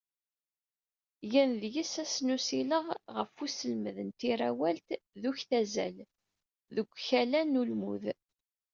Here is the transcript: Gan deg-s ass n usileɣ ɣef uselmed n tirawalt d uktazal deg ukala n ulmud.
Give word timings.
Gan 1.31 1.51
deg-s 1.61 1.93
ass 2.03 2.15
n 2.25 2.33
usileɣ 2.35 2.85
ɣef 3.15 3.33
uselmed 3.45 3.97
n 4.07 4.09
tirawalt 4.19 4.89
d 5.21 5.23
uktazal 5.31 5.95
deg 6.73 6.77
ukala 6.91 7.41
n 7.43 7.59
ulmud. 7.61 8.03